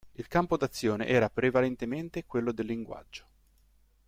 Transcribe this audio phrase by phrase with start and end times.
[0.13, 3.25] Il campo d'azione era prevalentemente quello del linguaggio.